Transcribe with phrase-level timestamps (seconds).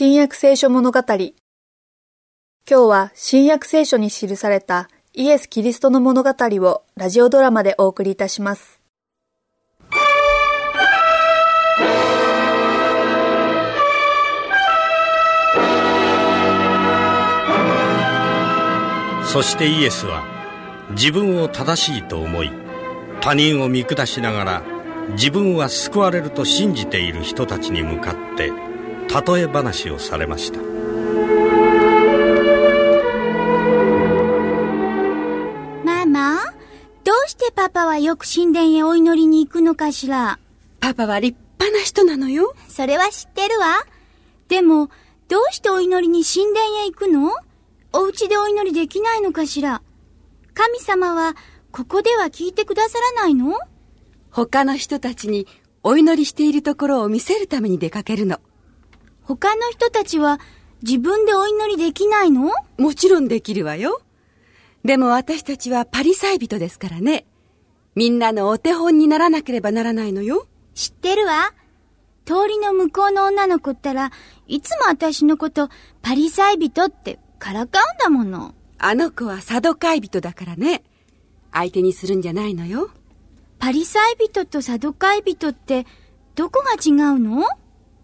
[0.00, 1.32] 新約聖書物語今
[2.68, 8.80] 日は新約聖書に記されたイエス・キリストの物語をラジオドラマでお送りいたします。
[19.24, 20.22] そしてイエスは
[20.92, 22.52] 自分を正しいと思い
[23.20, 24.62] 他人を見下しながら
[25.16, 28.67] 自分は救われると信じている人たちに向かって
[29.08, 30.60] 例え話をされました
[35.84, 36.44] ママ、
[37.04, 40.38] どうしてパパはよく神殿へお祈りに行くのかしら？
[40.80, 42.54] パパは立派な人なのよ。
[42.68, 43.66] それは知ってるわ。
[44.48, 44.90] でも、
[45.28, 47.32] どうしてお祈りに神殿へ行くの？
[47.92, 49.82] お家でお祈りできないのかしら？
[50.54, 51.34] 神様は、
[51.72, 53.58] ここでは聞いてくださらないの？
[54.30, 55.46] 他の人たちに
[55.82, 58.38] お祈りしているところを見せるために出かけるの。
[59.28, 60.40] 他の人たちは
[60.80, 62.50] 自分でお祈りできないの？
[62.78, 64.00] もちろんできるわよ。
[64.86, 67.26] でも私たちはパリサイ人ですからね。
[67.94, 70.46] みんなのお手本にならなければならないのよ。
[70.74, 71.52] 知ってるわ。
[72.24, 74.12] 通りの向こうの女の子ったら
[74.46, 75.68] いつも私のこと
[76.00, 78.54] パリサイ人ってからかうんだもの。
[78.78, 80.82] あの子はサドカイ人だからね。
[81.52, 82.88] 相手にするんじゃないのよ。
[83.58, 85.84] パリサイ人とサドカイ人って
[86.34, 87.44] どこが違うの？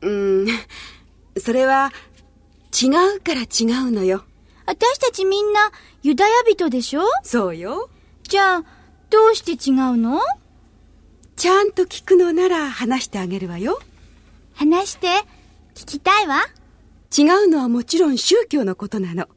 [0.00, 0.46] うーん、
[1.40, 1.92] それは
[2.80, 4.24] 違うから違うのよ。
[4.66, 5.70] 私たちみんな
[6.02, 7.02] ユダヤ人でしょ？
[7.22, 7.88] そうよ。
[8.22, 8.64] じゃあ、
[9.08, 10.20] どうして違うの？
[11.36, 13.80] ちゃんと聞くのなら話してあげるわよ。
[14.54, 15.06] 話して、
[15.74, 16.42] 聞きたいわ。
[17.16, 19.28] 違うのはもちろん宗教のことなの。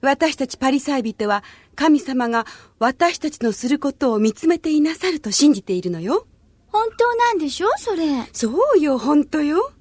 [0.00, 1.42] 私たちパリサイ人は
[1.74, 2.46] 神様が
[2.78, 6.26] 私たちのすることを見つめていなさると信じているのよ。
[6.68, 7.68] 本当なんでしょ？
[7.78, 8.04] それ。
[8.32, 9.72] そうよ、本当よ。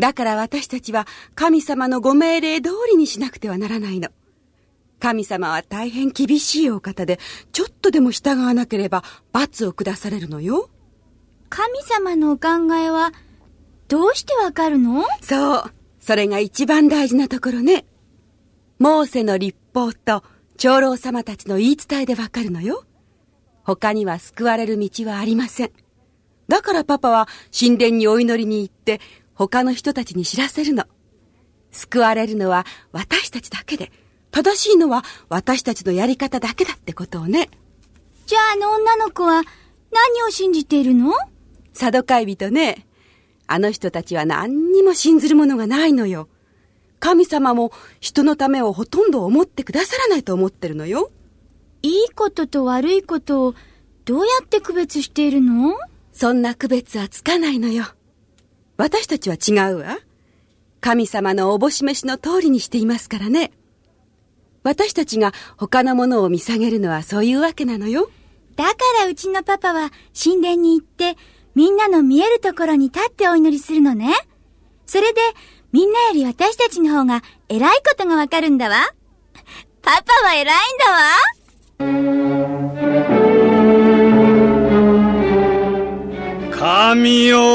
[0.00, 4.08] だから私たちは神様のご命令通りにしなくてはならないの。
[4.98, 7.20] 神様は大変厳しいお方で、
[7.52, 10.68] ちょっとでも従わなければ罰を下されるのよ。
[11.48, 13.12] 神様のお考えは、
[13.88, 15.04] どうしてわかるの？
[15.22, 15.64] そう。
[16.00, 17.84] それが一番大事なところね。
[18.78, 20.22] モーセの立法と
[20.56, 22.84] 長老様たちの言い伝えでわかるのよ。
[23.64, 25.72] 他には救われる道はありません。
[26.48, 27.28] だからパパは
[27.58, 29.00] 神殿にお祈りに行って
[29.40, 30.84] 他の人たちに知らせるの。
[31.70, 33.90] 救われるのは私たちだけで、
[34.30, 37.48] 正しいのは私たちのやり方だけだってことをね。
[38.26, 39.42] じゃああの女の子は
[39.92, 41.14] 何を信じているの？
[41.72, 42.86] サドカイ人ね。
[43.46, 46.28] あの人たちは何にも信ずるものがないのよ。
[46.98, 51.10] 神様も人のためをほとんど思ってくださらないと思ってるのよ。
[51.80, 53.54] いいことと悪いことを
[54.04, 55.78] どうやって区別しているの？
[56.12, 57.86] そんな区別はつかないのよ。
[58.80, 59.98] 私たちは違うわ。
[60.80, 63.52] 神様のおぼし飯の通りにしていますからね。
[64.62, 68.10] 私たちが他のものを見下げるのはそういうわけなのよ。
[68.56, 71.18] だからうちのパパは神殿に行って
[71.54, 74.14] みんなの見えるところに立ってお祈りするのね。
[74.86, 75.20] それで
[75.72, 78.94] みんなより私たちの方が偉いことがわかるんだわ。
[79.82, 80.48] パパは偉いん
[80.78, 80.90] だ
[82.16, 82.30] わ。
[86.60, 87.49] 神よ、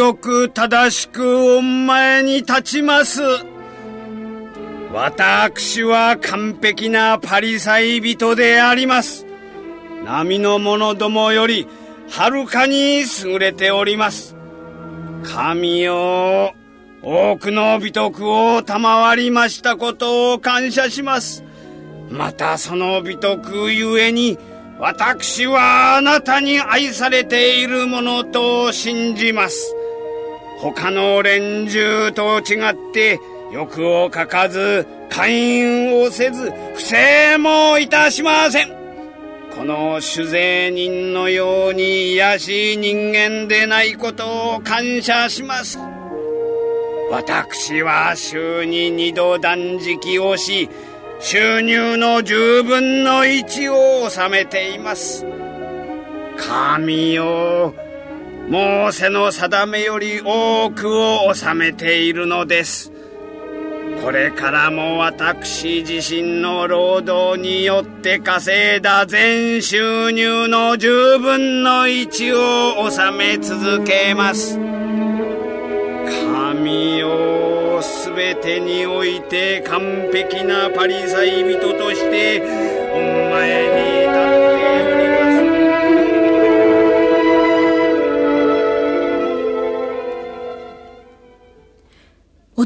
[0.00, 3.20] 清く正しくお前に立ちます。
[4.94, 9.26] 私は完璧なパリサイ人であります。
[10.02, 11.68] 波の者どもより
[12.08, 14.36] はるかに優れております。
[15.22, 16.54] 神よ、
[17.02, 21.44] 多くの美徳を賜りましたことを感謝します。
[22.08, 24.38] またその美徳ゆえに、
[24.78, 29.76] 私はあなたに愛されているものと信じます。
[30.60, 33.18] 他の連中と違って
[33.50, 38.68] 欲をかかず、勧誘をせず、不正もいたしません。
[39.56, 45.78] この酒税人のように癒しい人間でないことを感謝します。
[47.10, 50.68] 私は週に二度断食をし、
[51.20, 55.26] 収入の十分の一を納めています。
[56.36, 57.74] 神よ、
[58.50, 62.90] モーセの定めより多くを納めているのです。
[64.02, 74.58] これからも私自身の労働によって稼いだ全収入の十分の一を納め続けます。
[76.08, 82.42] 神よ、すべてにおいて完璧なパリサイ人として
[82.94, 82.96] お
[83.30, 83.79] 前に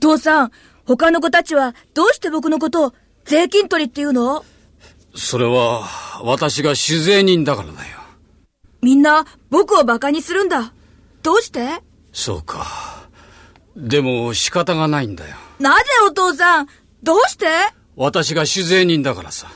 [0.00, 0.50] 父父さん、
[0.86, 2.94] 他の子たちはどうして僕のことを
[3.24, 4.44] 税金取りって言うの？
[5.14, 5.86] それは、
[6.24, 7.98] 私が酒税人だからだよ。
[8.80, 10.72] みんな僕を馬鹿にするんだ。
[11.22, 11.82] どうして？
[12.12, 12.66] そうか。
[13.76, 15.36] でも仕方がないんだよ。
[15.58, 16.68] なぜお父さん？
[17.02, 17.46] どうして？
[17.94, 19.48] 私が酒税人だからさ。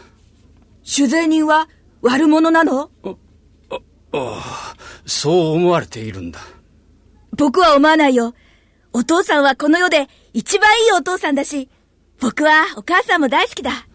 [0.85, 1.69] 酒税人は
[2.03, 2.91] 悪者なの？
[3.03, 3.17] あ
[4.13, 4.77] あ、
[5.07, 6.41] そう思われているんだ。
[7.37, 8.35] 僕は思わないよ。
[8.93, 11.69] お父さんはこの世で一番いいお父さんだし、
[12.21, 13.87] 僕はお母さんも大好きだ。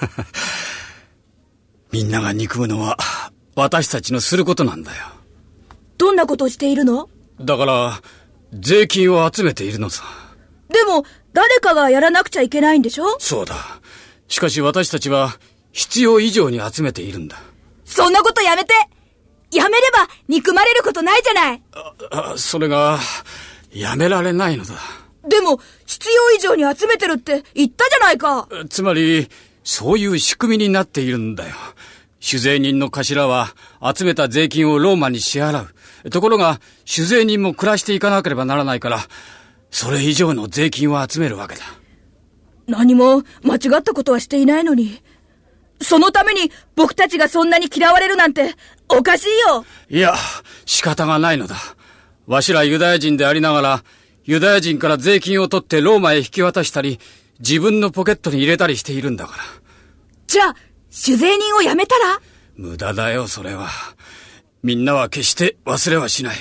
[1.90, 2.98] みんなが憎むのは、
[3.56, 5.06] 私たちのすることなんだよ。
[5.98, 7.08] どんなことをしているの？
[7.40, 8.02] だから、
[8.52, 10.04] 税金を集めているのさ。
[10.68, 13.16] でも、誰かがやらなくちゃいけないんでしょ？
[13.18, 13.56] そうだ。
[14.28, 15.38] しかし私たちは、
[15.72, 17.40] 必要以上に集めているんだ。
[17.86, 18.74] そんなことやめて
[19.52, 21.62] やめれば憎まれることないじゃない
[22.12, 23.00] あ、それが、
[23.72, 24.74] やめられないのだ。
[25.26, 29.28] でも、必要以上に集めてるって言ったじゃないかつまり、
[29.64, 31.54] そういう仕組みになっているんだよ。
[32.20, 33.54] 酒税人の頭は
[33.94, 35.66] 集めた税金をローマに支払
[36.04, 36.10] う。
[36.10, 39.00] ところが、酒税人も暮らしていかなければならないから、
[39.70, 41.62] それ以上の税金を集めるわけだ。
[42.66, 45.02] 何も間違ったことはしていないのに。
[45.82, 48.54] そのために僕たちがそんなに嫌われるなんて
[48.88, 50.14] おかしいよいや、
[50.66, 51.56] 仕方がないのだ。
[52.26, 53.84] わしらユダヤ人でありながら、
[54.30, 57.00] ユダヤ人から税金を取ってローマへ引き渡したり、
[57.40, 59.42] 自分のポケットに入れたりしているんだから。
[60.28, 60.54] じゃあ、
[60.88, 62.20] 酒税人を辞めたら？
[62.54, 63.68] 無駄だよ、それは。
[64.62, 66.36] みんなは決して忘れはしない。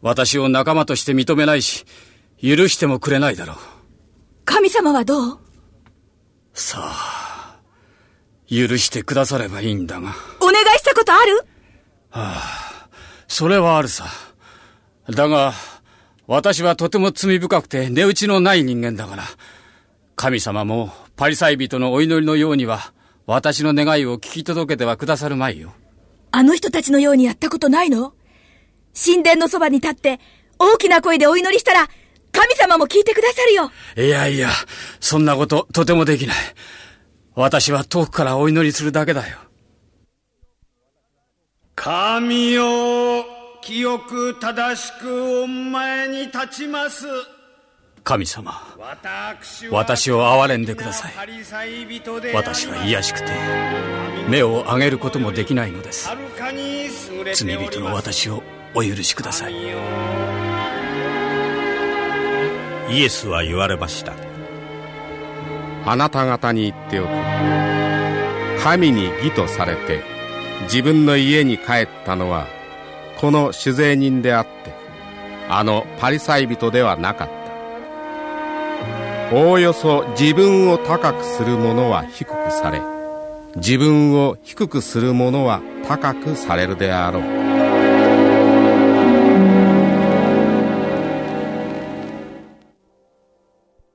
[0.00, 1.86] 私を仲間として認めないし、
[2.40, 3.56] 許してもくれないだろう。
[4.44, 5.38] 神様はどう？
[6.54, 7.58] さあ、
[8.48, 10.14] 許してくださればいいんだが。
[10.40, 11.44] お願いしたことある？
[13.26, 14.06] それはあるさ。
[15.10, 15.52] だが、
[16.28, 19.24] 私はとても罪深くて値打ちのない人間だから、
[20.14, 22.92] 神様もパリサイ人のお祈りのようには、
[23.26, 25.72] 私の願いを聞き届けてはくださるまいよ。
[26.30, 28.12] あの人たちのようにやったことないの？
[28.94, 30.20] 神殿のそばに立って
[30.58, 31.88] 大きな声でお祈りしたら
[32.32, 34.50] 神様も聞いてくださるよいやいや、
[35.00, 36.36] そんなこととてもできない。
[37.34, 39.38] 私は遠くからお祈りするだけだよ。
[41.74, 43.24] 神よ
[43.62, 47.06] 清く正しくお前に立ちます。
[48.04, 51.12] 神様、私私を憐れんでください。
[52.34, 53.26] 私は卑しくて、
[54.28, 56.08] 目を上げることもできないのです。
[57.34, 58.42] 罪人の私を
[58.74, 59.54] お許しください。
[62.90, 64.14] イエスは言われました。
[65.84, 67.08] あなた方に言っておく。
[68.62, 70.02] 神に義とされて
[70.62, 72.46] 自分の家に帰ったのは
[73.18, 74.72] この酒税人であって
[75.48, 77.34] あのパリサイ人ではなかった。
[79.30, 82.80] おおよそ自分を高くする者は低くされ
[83.56, 87.37] 自分を低くする者は高くされるであろう。